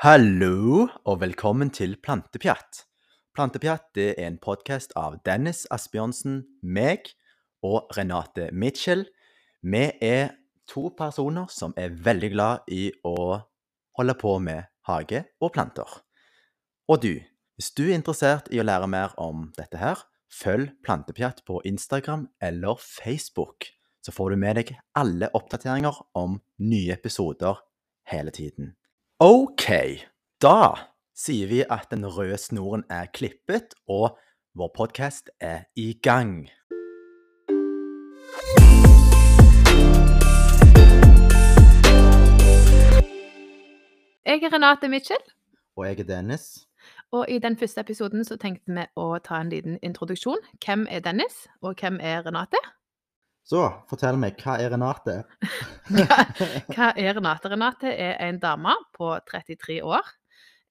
[0.00, 2.86] Hallo, og velkommen til Plantepjatt.
[3.36, 7.10] Plantepjatt er en podkast av Dennis Asbjørnsen, meg
[7.60, 9.02] og Renate Mitchell.
[9.60, 10.32] Vi er
[10.64, 13.42] to personer som er veldig glad i å
[14.00, 16.00] holde på med hage og planter.
[16.88, 17.12] Og du,
[17.60, 20.00] hvis du er interessert i å lære mer om dette her,
[20.32, 23.68] følg Plantepjatt på Instagram eller Facebook,
[24.00, 27.60] så får du med deg alle oppdateringer om nye episoder
[28.08, 28.78] hele tiden.
[29.22, 29.49] OK,
[30.40, 30.74] da
[31.14, 34.18] sier vi at den røde snoren er klippet, og
[34.56, 36.48] vår podkast er i gang.
[44.24, 45.24] Jeg er Renate Mitchell,
[45.76, 46.66] Og jeg er Dennis.
[47.12, 50.38] og i den første episoden så tenkte vi å ta en liten introduksjon.
[50.64, 52.56] Hvem er Dennis, og hvem er Renate?
[53.50, 55.16] Så fortell meg, hva er Renate?
[55.90, 56.18] Hva,
[56.70, 57.50] hva er Renate?
[57.50, 60.06] Renate er en dame på 33 år.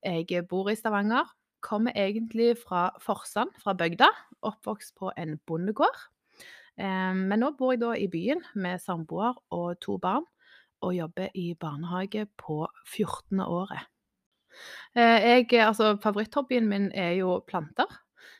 [0.06, 1.28] Jeg bor i Stavanger.
[1.60, 4.08] Kommer egentlig fra Forsand, fra bygda.
[4.48, 5.98] Oppvokst på en bondegård.
[6.80, 10.24] Eh, Men nå bor jeg da i byen med samboer og to barn,
[10.80, 13.42] og jobber i barnehage på 14.
[13.44, 13.90] året.
[14.96, 17.92] Eh, Jeg, altså, favoritthobbyen min er jo planter.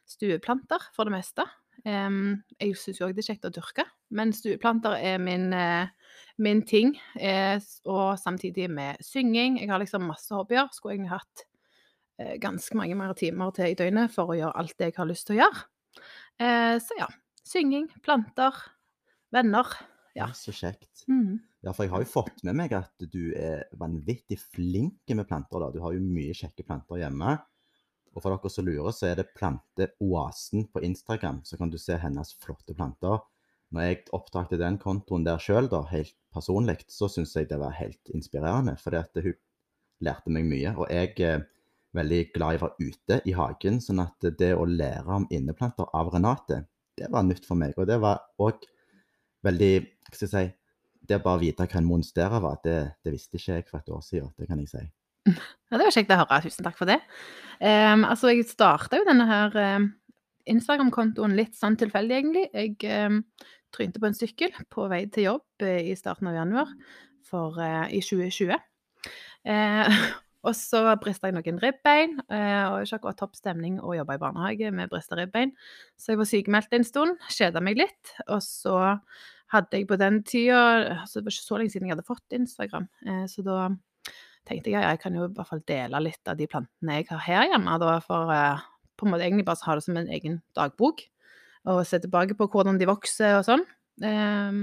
[0.08, 1.44] Stueplanter, for det meste.
[1.86, 3.86] Jeg syns òg det er kjekt å dyrke,
[4.16, 5.88] men stueplanter er min, eh,
[6.38, 6.96] min ting.
[7.16, 9.60] Eh, og samtidig med synging.
[9.62, 10.68] Jeg har liksom masse hobbyer.
[10.74, 11.46] Skulle egentlig hatt
[12.20, 15.10] eh, ganske mange mer timer til i døgnet for å gjøre alt det jeg har
[15.10, 15.68] lyst til å gjøre.
[16.80, 17.08] Så ja.
[17.44, 18.56] Synging, planter,
[19.34, 19.68] venner.
[20.16, 20.30] Ja.
[20.38, 21.06] Så kjekt.
[21.10, 21.40] Mm.
[21.66, 25.66] Ja, for jeg har jo fått med meg at du er vanvittig flink med planter.
[25.66, 25.72] da.
[25.74, 27.36] Du har jo mye kjekke planter hjemme.
[28.16, 31.44] Og for dere som lurer, så er det Planteoasen på Instagram.
[31.46, 33.22] Så kan du se hennes flotte planter.
[33.70, 38.14] Når jeg opptakte den kontoen der sjøl, helt personlig, så syns jeg det var helt
[38.14, 38.76] inspirerende.
[38.82, 39.38] Fordi at hun
[40.02, 40.74] lærte meg mye.
[40.78, 41.46] Og jeg er
[41.98, 43.82] veldig glad i å være ute i hagen.
[43.84, 46.64] Sånn at det å lære om inneplanter av Renate,
[46.98, 47.78] det var nytt for meg.
[47.78, 48.66] Og det var òg
[49.46, 49.74] veldig
[50.10, 50.60] Hva skal jeg si
[51.10, 53.92] det å bare vite hva en monstera var, det, det visste ikke jeg for et
[53.94, 54.34] år siden.
[54.38, 54.82] Det kan jeg si.
[55.28, 56.42] Ja, det var kjekt å høre.
[56.46, 57.00] Tusen takk for det.
[57.60, 59.90] Um, altså, jeg starta jo denne her em,
[60.50, 62.46] Instagram-kontoen litt sånn tilfeldig, egentlig.
[62.56, 63.20] Jeg um,
[63.76, 66.72] trynte på en sykkel på vei til jobb uh, i starten av januar
[67.28, 68.56] for, uh, i 2020.
[69.46, 70.00] Uh,
[70.48, 74.22] og så brista jeg noen ribbein, eh, og ikke akkurat topp stemning å jobbe i
[74.22, 75.52] barnehage med brista ribbein.
[76.00, 78.14] Så jeg var sykemeldt en stund, kjeda meg litt.
[78.30, 78.78] Og så
[79.52, 80.62] hadde jeg på den tida
[81.02, 83.60] altså Det var ikke så lenge siden jeg hadde fått Instagram, eh, så da
[84.50, 87.08] tenkte jeg ja, jeg kan jo i hvert fall dele litt av de plantene jeg
[87.12, 88.66] har her hjemme, da, for eh,
[89.00, 91.06] på en måte egentlig bare ha det som en egen dagbok.
[91.70, 93.64] Og se tilbake på hvordan de vokser og sånn.
[94.04, 94.62] Um,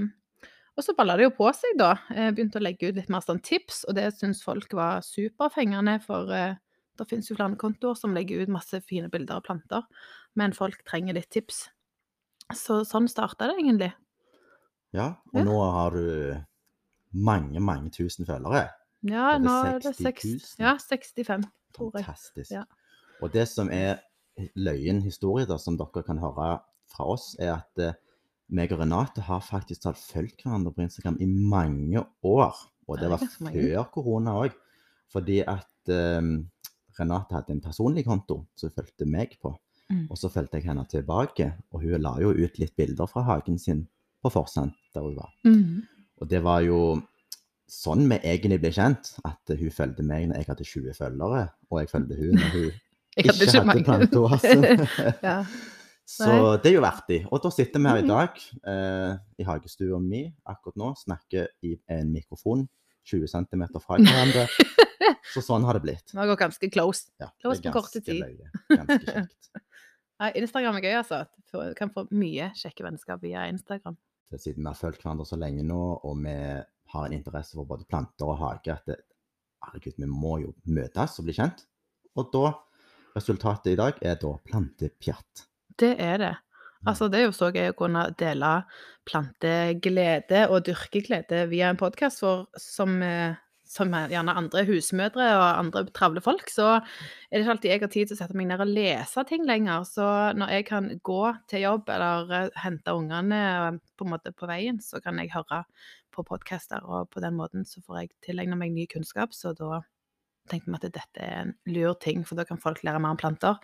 [0.77, 1.91] og så balla det jo på seg, da.
[2.13, 5.97] Jeg begynte å legge ut litt mer sånn tips, og det syns folk var superfengende,
[6.05, 6.57] for uh,
[6.97, 9.85] det finnes jo flere kontoer som legger ut masse fine bilder av planter,
[10.37, 11.67] men folk trenger litt tips.
[12.53, 13.91] Så sånn starta det egentlig.
[14.95, 15.45] Ja, og Ja.
[15.45, 16.43] nå har du
[17.13, 18.67] mange, mange tusen følgere.
[19.05, 20.25] Ja, nå er det 60 seks,
[20.57, 20.65] 000.
[20.65, 22.05] ja, 65, tror jeg.
[22.05, 22.51] Fantastisk.
[22.51, 22.63] Ja.
[23.21, 23.99] Og det som er
[24.57, 26.57] løyen historie, da, som dere kan høre
[26.91, 27.97] fra oss, er at eh,
[28.47, 32.55] meg og Renate har faktisk tatt fulgt hverandre på Instagram i mange år.
[32.87, 34.55] Og det var før korona òg.
[35.11, 36.21] Fordi at eh,
[36.97, 39.53] Renate hadde en personlig konto som hun fulgte meg på.
[39.87, 40.07] Mm.
[40.11, 43.59] Og så fulgte jeg henne tilbake, og hun la jo ut litt bilder fra hagen
[43.59, 43.85] sin
[44.23, 45.31] på Forsand, der hun var.
[45.47, 45.85] Mm.
[46.17, 46.79] Og det var jo
[47.67, 51.41] sånn vi egentlig ble kjent, at hun fulgte meg når jeg hadde 20 følgere,
[51.71, 52.69] og jeg fulgte hun når hun
[53.17, 54.87] ikke hadde hadde mange.
[55.29, 55.37] ja.
[56.07, 56.31] Så
[56.63, 57.17] det er jo artig.
[57.35, 58.11] Og da sitter vi her i Mhm.
[58.13, 58.37] dag
[58.71, 62.67] eh, i hagestua mi akkurat nå, snakker i en mikrofon
[63.07, 64.47] 20 cm fra hverandre.
[65.33, 66.05] Så sånn har det blitt.
[66.11, 67.09] Det har gått ganske close.
[67.19, 68.21] Ja, Close på korte tid.
[68.23, 68.47] løye.
[68.71, 69.49] Ganske kjekt.
[70.19, 71.19] Nei, Instagram er gøy, altså.
[71.51, 73.97] Du kan få mye kjekke vennskap via Instagram.
[74.31, 76.33] Siden vi har fulgt hverandre så lenge nå, og vi
[76.93, 79.01] har en interesse for både planter og hage, at det,
[79.67, 81.65] herregud, vi må jo møtes og bli kjent.
[82.17, 82.51] Og da,
[83.17, 85.47] resultatet i dag er da plantepjatt.
[85.77, 86.35] Det er det.
[86.87, 88.51] Altså, det er jo så gøy å kunne dele
[89.07, 93.35] planteglede og dyrkeglede via en podkast, for som, eh,
[93.67, 97.81] som er gjerne andre husmødre og andre travle folk, så er det ikke alltid jeg
[97.81, 99.83] har tid til å sette meg ned og lese ting lenger.
[99.89, 100.07] Så
[100.37, 103.41] når jeg kan gå til jobb eller eh, hente ungene
[103.73, 105.65] eh, på på veien, så kan jeg høre
[106.17, 109.35] på podcaster, og på den måten så får jeg tilegna meg ny kunnskap.
[109.37, 109.81] Så da
[110.49, 113.19] tenkte vi at dette er en lur ting, for da kan folk lære mer om
[113.21, 113.59] planter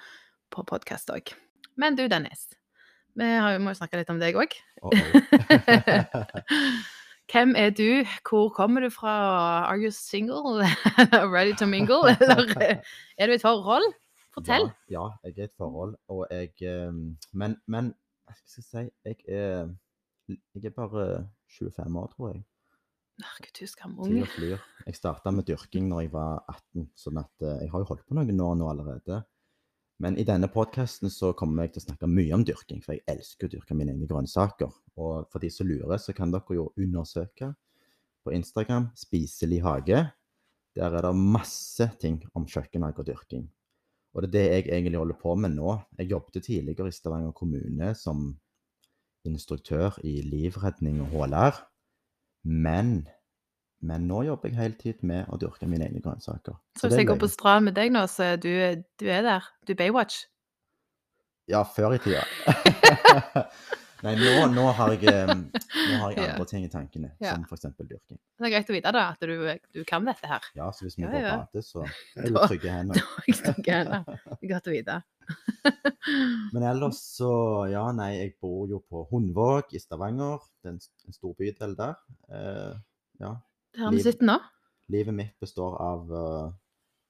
[0.53, 1.33] på podkast òg.
[1.79, 2.51] Men du, Dennis.
[3.17, 4.53] Vi har må jo snakke litt om deg òg.
[4.83, 4.99] Uh -oh.
[7.31, 8.05] Hvem er du?
[8.29, 9.13] Hvor kommer du fra?
[9.65, 10.65] Are you single?
[11.35, 12.09] Ready to mingle?
[12.21, 12.81] Eller
[13.17, 13.93] er du i et forhold?
[14.33, 14.71] Fortell.
[14.89, 16.93] Ja, ja, jeg er i et forhold, og jeg eh,
[17.33, 17.93] Men, men
[18.25, 19.69] hva skal jeg si Jeg er,
[20.29, 21.05] jeg er bare
[21.57, 22.43] 25 år, tror jeg.
[23.21, 24.09] Herregud, du skal skamung.
[24.09, 24.63] Tida flyr.
[24.87, 28.07] Jeg starta med dyrking når jeg var 18, sånn at eh, jeg har jo holdt
[28.09, 29.19] på noen år nå allerede.
[30.01, 33.05] Men i denne podkasten så kommer jeg til å snakke mye om dyrking, for jeg
[33.13, 34.71] elsker å dyrke mine egne grønnsaker.
[34.97, 37.53] Og for de som lurer, så kan dere jo undersøke
[38.25, 40.09] på Instagram 'Spiselig hage'.
[40.73, 43.45] Der er det masse ting om kjøkkenhage og dyrking.
[44.13, 45.77] Og det er det jeg egentlig holder på med nå.
[45.97, 48.33] Jeg jobbet tidligere i Stavanger kommune som
[49.27, 51.59] instruktør i livredning og HLR.
[52.43, 53.07] Men,
[53.81, 56.57] men nå jobber jeg heltid med å dyrke mine egne grønnsaker.
[56.79, 58.49] Så hvis jeg går på strand med deg nå, så du,
[58.99, 59.47] du er der.
[59.67, 60.25] Du er Baywatch.
[61.51, 62.23] Ja, før i tida.
[64.03, 67.37] Nei, nå, nå, har jeg, eh, nå har jeg andre ting i tankene, Ja.
[67.37, 67.69] som f.eks.
[67.79, 68.17] dyrking.
[68.35, 69.31] Det er greit å vite da, at du,
[69.71, 70.43] du kan dette her.
[70.59, 71.35] Ja, så hvis vi Ja, går ja.
[71.37, 71.85] og bader, så
[72.19, 72.99] er du trygge hender.
[72.99, 74.19] Da er jeg trygge hender.
[74.35, 74.97] Er godt å vite.
[76.53, 77.31] Men ellers så
[77.71, 80.43] Ja, nei, jeg bor jo på Hundvåg i Stavanger.
[80.61, 81.95] Det er en, en stor bydel der.
[82.29, 82.73] Eh,
[83.23, 83.31] ja.
[83.79, 84.37] Her vi sitter nå.
[84.93, 86.25] Livet mitt består av å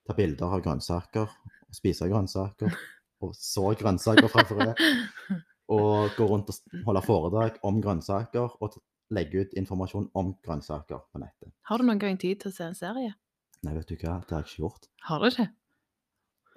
[0.07, 1.31] ta bilder av grønnsaker,
[1.73, 2.75] spise grønnsaker,
[3.23, 4.69] og så grønnsaker fra frø.
[5.73, 8.75] Og gå rundt og holde foredrag om grønnsaker, og
[9.15, 11.53] legge ut informasjon om grønnsaker på nettet.
[11.69, 13.13] Har du noen gang tid til å se en serie?
[13.63, 14.89] Nei, vet du hva, det har jeg ikke gjort.
[15.07, 15.47] Har du ikke?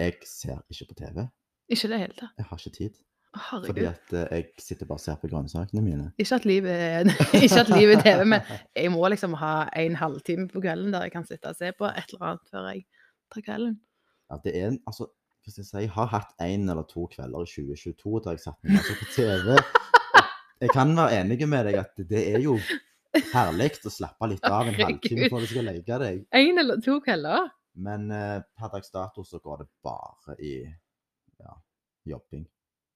[0.03, 1.23] Jeg ser ikke på TV.
[1.73, 2.33] Ikke det hele tatt.
[2.39, 3.03] Jeg har ikke tid.
[3.37, 3.67] Herregud.
[3.67, 6.07] Fordi at eh, jeg sitter bare og ser på grønnsakene mine.
[6.23, 8.41] Ikke at livet er TV, men
[8.77, 11.89] jeg må liksom ha en halvtime på kvelden der jeg kan sitte og se på
[11.91, 12.87] et eller annet før jeg
[13.35, 13.77] tar kvelden.
[14.31, 15.09] Ja, det er en, altså,
[15.47, 18.59] skal jeg si, jeg har hatt en eller to kvelder i 2022 der jeg satt
[18.65, 19.53] meg altså på TV.
[20.65, 22.57] Jeg kan være enig med deg at det er jo
[23.35, 26.25] herlig å slappe litt av en halvtime før du skal legge deg.
[26.41, 27.53] En eller to kvelder?
[27.77, 30.55] Men eh, per dags dato så går det bare i
[32.11, 32.47] jobbing.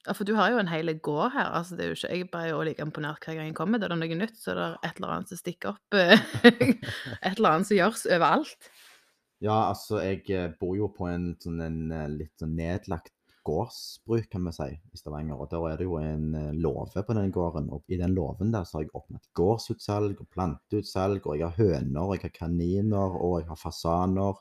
[0.06, 1.50] Ja, for du har jo en hel gård her.
[1.52, 3.78] altså det er jo ikke, Jeg er jo like imponert hver gang jeg kommer.
[3.78, 5.94] Det er det noe nytt, så det er et eller annet som stikker opp.
[5.94, 6.16] eh,
[7.26, 8.70] et eller annet som gjøres overalt.
[9.40, 13.12] Ja, altså jeg eh, bor jo på en sånn en eh, litt sånn nedlagt
[13.44, 15.36] gårdsbruk, kan vi si, i Stavanger.
[15.36, 17.70] Og der er det jo en låve på den gården.
[17.72, 21.56] Og i den låven der så har jeg åpnet gårdsutsalg og planteutsalg, og jeg har
[21.60, 24.40] høner, jeg har kaniner, og jeg har fasaner.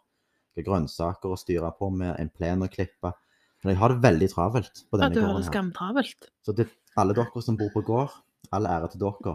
[0.55, 3.15] Jeg har grønnsaker å styre på med en plen å klippe.
[3.63, 5.19] Men jeg har det veldig travelt på denne gården.
[5.19, 6.29] Ja, du har det skamtravelt.
[6.47, 6.67] Så det,
[6.97, 8.13] alle dere som bor på gård,
[8.55, 9.33] all ære til dere.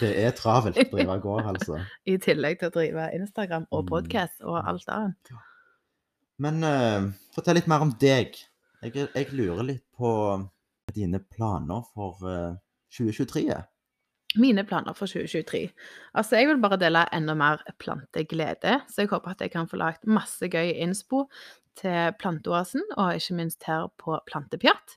[0.00, 1.78] Det- er travelt å drive gård, altså.
[2.10, 3.90] I tillegg til å drive Instagram og Mm.
[3.94, 5.30] podkast og alt annet.
[6.40, 8.34] Men uh, fortell litt mer om deg.
[8.82, 10.10] Jeg, jeg lurer litt på
[10.96, 12.56] dine planer for uh,
[12.96, 13.54] 2023.
[14.38, 15.70] Mine planer for 2023.
[16.14, 19.76] Altså, jeg vil bare dele enda mer planteglede, så jeg håper at jeg kan få
[19.80, 21.24] lagt masse gøy innspo
[21.78, 24.96] til Planteoasen, og ikke minst her på Plantepjatt.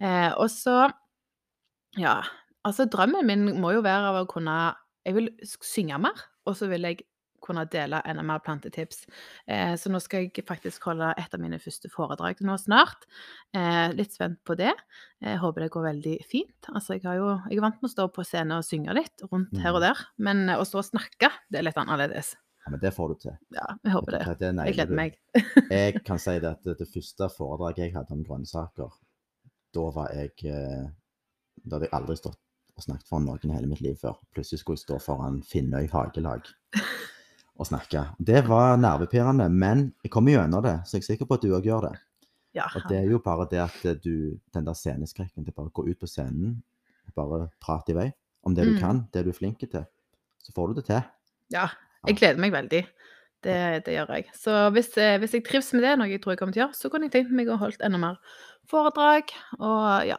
[0.00, 0.90] Eh, og så
[1.98, 2.20] Ja,
[2.64, 4.74] altså drømmen min må jo være av å kunne
[5.06, 7.00] Jeg vil synge mer, og så vil jeg
[7.40, 9.06] kunne dele enda mer plantetips.
[9.48, 13.06] Eh, så nå skal jeg faktisk holde et av mine første foredrag nå snart.
[13.56, 14.74] Eh, litt spent på det.
[15.24, 16.68] Jeg håper det går veldig fint.
[16.68, 19.24] Altså, jeg, har jo, jeg er vant med å stå på scenen og synge litt
[19.32, 19.86] rundt her og Mm.
[19.88, 22.36] der, men å stå og snakke, det er litt annerledes.
[22.64, 23.36] Ja, men det får du til.
[23.56, 24.38] Ja, jeg håper det.
[24.40, 25.14] Det Jeg gleder meg.
[25.70, 28.90] Jeg kan si det at det, det første foredraget jeg hadde om grønnsaker,
[29.74, 30.88] da var jeg eh,
[31.64, 32.36] Da hadde jeg aldri stått
[32.76, 34.14] og snakket foran noen i hele mitt liv før.
[34.34, 36.46] Plutselig skulle jeg stå foran Finnøy hagelag
[37.60, 38.06] og snakke.
[38.18, 41.50] Det var nervepirrende, men jeg kom gjennom det, så jeg er sikker på at du
[41.56, 41.96] òg gjør det.
[42.56, 45.74] Ja, Og det er jo bare det at du, den der sceneskrekken, det bare å
[45.76, 46.56] gå ut på scenen
[47.10, 48.08] og bare prate i vei
[48.48, 48.80] om det du Mm.
[48.80, 49.84] kan, det du er flink til.
[50.42, 51.02] Så får du det til.
[51.52, 51.68] ja,
[52.08, 52.82] jeg gleder meg veldig.
[53.40, 54.26] Det, det gjør jeg.
[54.36, 56.66] Så hvis, eh, hvis jeg trives med det, noe jeg tror jeg kommer til å
[56.66, 58.18] gjøre, så kunne jeg tenkt meg å holdt enda mer
[58.68, 59.32] foredrag.
[59.60, 60.18] Og ja,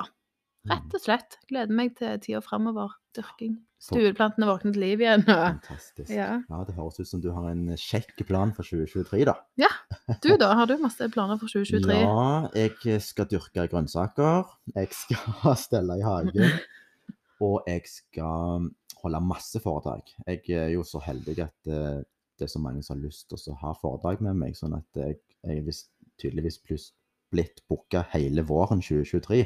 [0.71, 1.37] rett og slett.
[1.51, 2.97] Gleder meg til tida framover.
[3.11, 3.59] Dyrking.
[3.81, 5.23] Stueplantene våkner til liv igjen.
[5.25, 6.11] Og Fantastisk.
[6.13, 6.35] Ja.
[6.45, 9.33] Ja, det høres ut som du har en kjekk plan for 2023, da.
[9.59, 9.71] Ja.
[10.21, 10.51] du, da?
[10.59, 11.97] Har du masse planer for 2023?
[11.97, 14.53] Ja, jeg skal dyrke grønnsaker.
[14.77, 16.61] Jeg skal stelle i hagen.
[17.41, 18.69] Og jeg skal
[19.03, 20.09] holde masse foredrag.
[20.27, 22.01] Jeg er jo så heldig at eh,
[22.39, 24.97] det er så mange som har lyst til å ha foredrag med meg, sånn at
[24.97, 25.81] jeg, jeg er
[26.21, 26.61] tydeligvis
[27.31, 29.43] blitt booka hele våren 2023.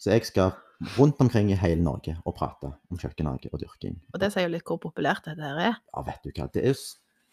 [0.00, 0.54] Så jeg skal
[0.96, 3.96] rundt omkring i hele Norge og prate om kjøkkenhage og dyrking.
[4.12, 5.78] Og det sier jo litt hvor populært dette her er.
[5.92, 6.48] Ja, vet du hva.
[6.52, 6.76] Det er,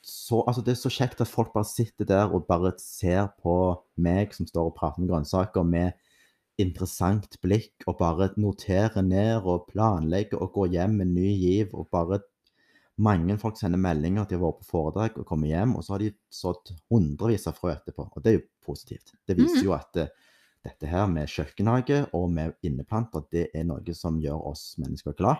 [0.04, 3.58] så, altså, det er så kjekt at folk bare sitter der og bare ser på
[4.00, 5.92] meg som står og prater om grønnsaker med
[6.60, 11.90] interessant blikk, og bare noterer ned og planlegger og går hjem med ny giv og
[11.92, 12.22] bare,
[12.96, 15.96] Mange folk sender meldinger at de har vært på foredrag og kommer hjem, og så
[15.96, 18.06] har de sådd hundrevis av frø etterpå.
[18.14, 19.16] Og det er jo positivt.
[19.26, 19.66] Det viser Mhm.
[19.66, 20.12] jo at det,
[20.64, 25.38] dette her med kjøkkenhage og med inneplanter, det er noe som gjør oss mennesker glad.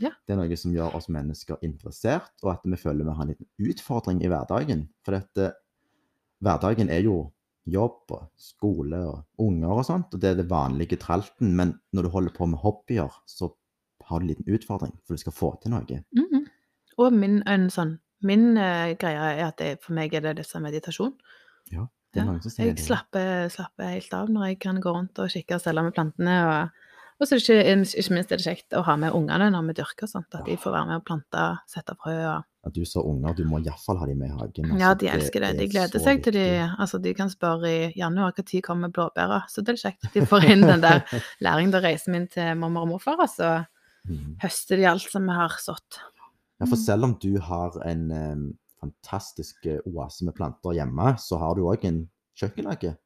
[0.00, 0.08] Ja.
[0.26, 3.28] Det er noe som gjør oss mennesker interessert, og at vi føler vi har en
[3.28, 4.88] liten utfordring i hverdagen.
[5.04, 5.52] For dette,
[6.40, 7.30] hverdagen er jo
[7.66, 11.54] jobb og skole og unger og sånt, og det er det vanlige tralten.
[11.58, 13.50] Men når du holder på med hobbyer, så
[14.06, 16.02] har du en liten utfordring, for du skal få til noe.
[16.14, 16.46] Mhm.
[17.02, 20.60] Og min, en sånn, min uh, greie er at det, for meg er det disse
[20.62, 21.12] meditasjon.
[21.74, 22.84] Ja, Det er Ja, noen som sier Jeg det.
[22.86, 26.36] slapper, slapper helt av når jeg kan gå rundt og kikke og stelle med plantene.
[26.46, 26.70] Og,
[27.20, 29.66] og så er det ikke, ikke minst er det kjekt å ha med ungene når
[29.68, 32.74] vi dyrker og sånt, at de får være med og plante, sette frø og At
[32.74, 34.72] du sa unger, du må iallfall ha dem med i hagen.
[34.74, 35.52] Ja, altså, de elsker det.
[35.54, 36.46] De er gleder seg til de.
[36.82, 39.44] Altså, de kan spørre i januar når kommer blåbæra.
[39.48, 40.08] Så det er kjekt.
[40.14, 41.04] De får inn den der
[41.46, 41.70] læringen.
[41.70, 43.52] Da reiser vi inn til mormor og morfar, og så
[44.08, 44.36] mm.
[44.42, 46.00] høster de alt som vi har sådd.
[46.58, 46.84] Ja, for Mm.
[46.84, 51.66] selv om du har en um, fantastisk eh, oase med planter hjemme, så har du
[51.68, 52.96] òg en kjøkkenhage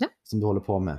[0.00, 0.08] Ja.
[0.24, 0.98] som du holder på med.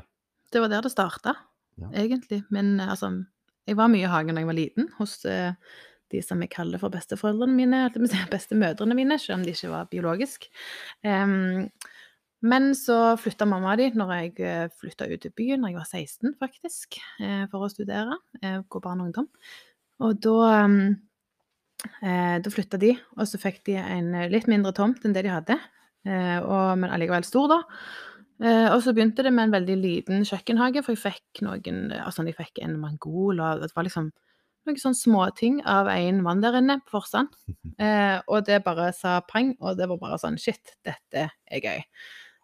[0.51, 1.35] Det var der det starta,
[1.77, 1.89] Ja.
[1.93, 2.43] egentlig.
[2.49, 3.25] Men eh, altså,
[3.67, 5.53] jeg var mye i hagen da jeg var liten, hos eh,
[6.13, 7.83] de som jeg kaller for besteforeldrene mine,
[8.35, 10.49] bestemødrene mine, selv om de ikke var biologisk.
[11.05, 11.69] Um,
[12.45, 16.35] men så flytta mamma di når jeg flytta ut til byen, da jeg var 16
[16.37, 19.29] faktisk, eh, for å studere, eh, gå barn og ungdom.
[20.05, 20.67] Og da
[22.01, 25.25] eh, Da flytta de, og så fikk de en eh, litt mindre tomt enn det
[25.25, 25.57] de hadde,
[26.05, 27.59] eh, og, men allikevel stor, da.
[28.37, 32.25] Eh, og så begynte det med en veldig liten kjøkkenhage, for jeg fikk noen Altså,
[32.27, 34.11] jeg fikk en mangol, og det var liksom
[34.67, 37.33] noen sånne småting av en mann der inne på Forsand.
[37.77, 41.83] Eh, og det bare sa pang, og det var bare sånn Shit, dette er gøy.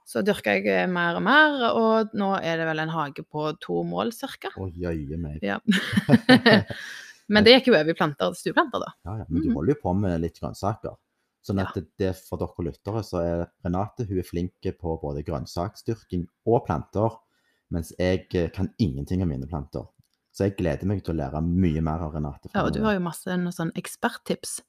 [0.05, 3.47] Så dyrka jeg eh, mer og mer, og nå er det vel en hage på
[3.63, 4.51] to mål, cirka.
[4.61, 5.39] Å, jøye meg.
[5.41, 5.57] Ja.
[7.33, 8.91] Men det gikk jo over i planter, stueplanter, da.
[9.07, 9.55] Ja, ja, men du Mhm.
[9.57, 10.97] holder jo på med litt grønnsaker.
[11.43, 15.23] Sånn at det, det for dere lyttere, så er Renate hun er flink på både
[15.27, 17.17] grønnsaksdyrking og planter,
[17.71, 19.87] mens jeg eh, kan ingenting om mine planter.
[20.33, 22.49] Så jeg gleder meg til å lære mye mer av Renate.
[22.55, 24.61] Ja, og du har jo masse sånn eksperttips.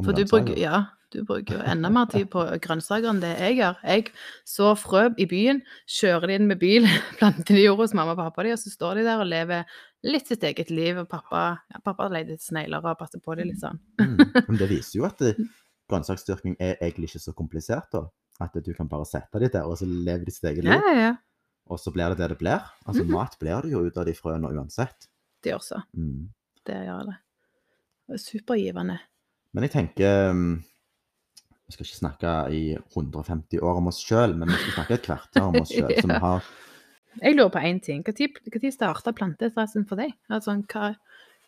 [0.00, 3.58] For du bruker, ja, du bruker jo enda mer tid på grønnsaker enn det jeg
[3.60, 3.78] gjør.
[3.84, 4.10] Jeg
[4.48, 5.60] så frø i byen,
[5.98, 6.88] kjører de inn med bil,
[7.20, 9.80] planter de jorda hos mamma og pappa, de, og så står de der og lever
[10.06, 11.02] litt sitt eget liv.
[11.02, 13.78] Og pappa, ja, pappa leter etter snegler og passer på dem litt sånn.
[14.00, 14.22] Mm.
[14.48, 15.34] Men det viser jo at det,
[15.90, 18.06] grønnsaksdyrking er egentlig ikke så komplisert, da.
[18.40, 20.72] At du kan bare sette dem der, og så lever de sitt eget liv.
[20.72, 21.16] Ja, ja, ja.
[21.70, 22.64] Og så blir det det det blir.
[22.86, 23.12] Altså, Mhm.
[23.14, 25.06] mat blir det jo ut av de frøene uansett.
[25.42, 25.82] Det gjør så.
[25.96, 26.28] Mm.
[26.66, 27.16] Det gjør det.
[28.08, 28.98] Det er supergivende.
[29.54, 30.64] Men jeg tenker um,
[31.68, 35.02] Vi skal ikke snakke i 150 år om oss sjøl, men vi skal snakke et
[35.06, 35.86] kvarter om oss sjøl.
[35.94, 36.18] Vi Ja.
[36.18, 36.42] har
[37.22, 38.02] Jeg lurer på én ting.
[38.04, 40.12] Når starta planteinteressen for deg?
[40.28, 40.96] Altså, hva,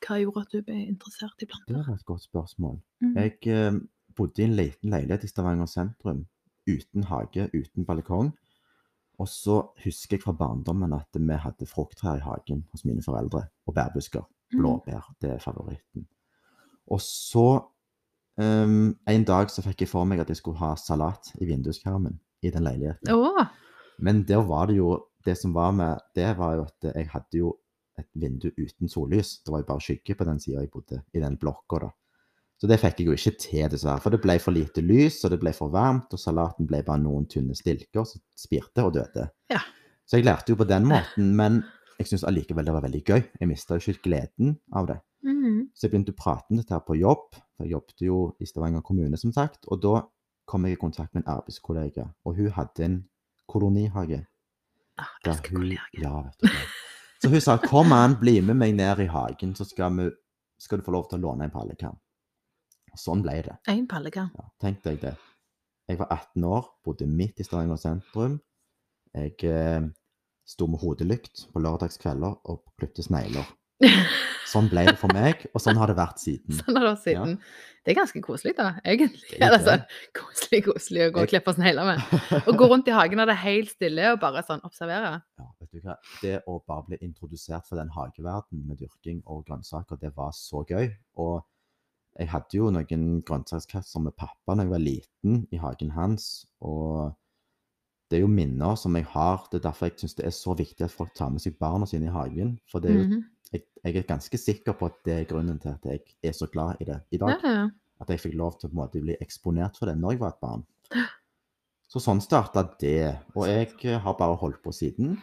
[0.06, 1.74] hva gjorde at du ble interessert i planter?
[1.74, 2.80] Det er et godt spørsmål.
[3.00, 3.16] Mhm.
[3.16, 3.80] Jeg eh,
[4.16, 6.26] bodde i en liten leilighet i Stavanger sentrum.
[6.68, 8.32] Uten hage, uten balkong.
[9.22, 13.44] Og så husker jeg fra barndommen at vi hadde frukttrær i hagen hos mine foreldre.
[13.66, 14.24] Og bærbusker.
[14.52, 14.58] Mhm.
[14.58, 15.12] Blåbær.
[15.20, 16.08] Det er favoritten.
[16.90, 17.62] Og så
[18.38, 22.18] um, En dag så fikk jeg for meg at jeg skulle ha salat i vinduskarmen
[22.42, 23.14] i den leiligheten.
[23.14, 23.46] Oh.
[23.98, 27.38] Men der var det jo Det som var med det, var jo at jeg hadde
[27.38, 27.52] jo
[27.98, 29.36] et vindu uten sollys.
[29.44, 31.90] Det var jo bare skygge på den sida jeg bodde, i den blokka, da.
[32.62, 33.98] Så det fikk jeg jo ikke til, dessverre.
[33.98, 37.02] For det ble for lite lys, og det ble for varmt, og salaten ble bare
[37.02, 39.24] noen tynne stilker som spirte og døde.
[39.50, 39.58] Ja.
[40.06, 41.56] Så jeg lærte jo på den måten, men
[41.98, 43.18] jeg syns allikevel det var veldig gøy.
[43.40, 45.00] Jeg mista jo ikke gleden av det.
[45.26, 45.72] Mm.
[45.74, 48.46] Så jeg begynte å prate om dette her på jobb, for jeg jobbet jo i
[48.46, 49.66] Stavanger kommune, som sagt.
[49.66, 49.96] Og da
[50.46, 52.96] kom jeg i kontakt med en arbeidskollega, og hun hadde en
[53.50, 54.20] kolonihage.
[55.02, 55.98] Ah, jeg elsker kollegaer.
[55.98, 56.62] ja, vet du.
[57.22, 60.10] Så hun sa 'kom an, bli med meg ned i hagen, så skal, vi,
[60.58, 61.98] skal du få lov til å låne en pallekam'.
[62.98, 63.56] Sånn ble det.
[63.72, 64.30] Én pallekam.
[64.36, 65.14] Ja, tenk deg det.
[65.90, 68.38] Jeg var 18 år, bodde midt i Stavanger sentrum.
[69.12, 69.88] Jeg eh,
[70.48, 73.48] sto med hodelykt på lørdagskvelder og klipte snegler.
[74.52, 76.54] Sånn ble det for meg, og sånn har det vært siden.
[76.58, 77.36] Sånn har det vært siden.
[77.82, 79.38] Det er ganske koselig, da, egentlig.
[79.40, 82.12] Det er sånn koselig, koselig å gå og klippe snegler med.
[82.50, 85.16] Og gå rundt i hagen og det er helt stille og bare sånn observere.
[85.40, 85.96] Ja, vet du hva?
[86.20, 90.62] Det å bare bli introdusert for den hageverdenen med dyrking og grønnsaker, det var så
[90.68, 90.92] gøy.
[91.24, 91.40] Og
[92.22, 96.46] jeg hadde jo noen grønnsakskasser med pappa da jeg var liten i hagen hans.
[96.62, 97.12] Og
[98.10, 99.46] det er jo minner som jeg har.
[99.50, 101.88] Det er derfor jeg syns det er så viktig at folk tar med seg barna
[101.88, 102.58] sine i hagen.
[102.70, 103.22] For det er jo, Mhm.
[103.52, 106.46] jeg, jeg er ganske sikker på at det er grunnen til at jeg er så
[106.52, 107.38] glad i det i dag.
[107.42, 107.68] ja.
[108.02, 110.40] At jeg fikk lov til å måte bli eksponert for det når jeg var et
[110.42, 110.64] barn.
[111.92, 113.18] Så sånn starta det.
[113.36, 115.18] Og jeg eh, har bare holdt på siden.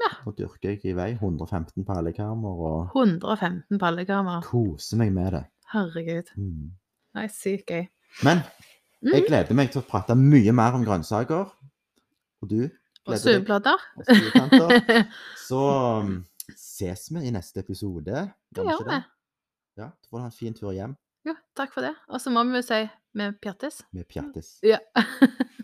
[0.00, 0.08] Ja.
[0.24, 4.40] Nå dyrker jeg i vei 115 pallekarmer og 115 pallekarmer.
[4.46, 5.44] koser meg med det.
[5.72, 6.30] Herregud.
[6.36, 6.70] Mm.
[7.14, 7.86] Nei, sykt gøy.
[8.26, 8.42] Men
[9.02, 9.26] jeg Mm.
[9.28, 11.48] gleder meg til å prate mye mer om grønnsaker.
[12.42, 12.68] Og du
[13.06, 13.78] Og stueplater.
[15.48, 15.60] Så
[16.00, 16.24] um,
[16.56, 18.26] ses vi i neste episode.
[18.54, 18.98] Det gjør vi.
[19.80, 21.94] Ja, Du får ha en fin tur hjem Ja, takk for det.
[22.08, 23.82] Og så må vi jo si med Pjattis.
[23.92, 24.58] med Pjattis.
[24.62, 24.78] Ja.